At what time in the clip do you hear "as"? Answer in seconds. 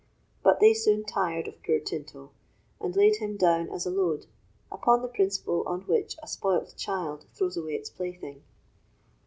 3.69-3.85